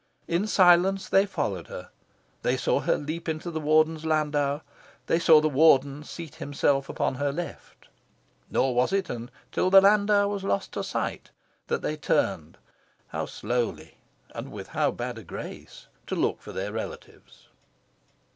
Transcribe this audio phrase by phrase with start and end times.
[0.27, 1.91] In silence they followed her.
[2.41, 4.61] They saw her leap into the Warden's landau,
[5.05, 7.87] they saw the Warden seat himself upon her left.
[8.49, 11.29] Nor was it until the landau was lost to sight
[11.67, 12.57] that they turned
[13.09, 13.99] how slowly,
[14.33, 15.85] and with how bad a grace!
[16.07, 17.49] to look for their relatives.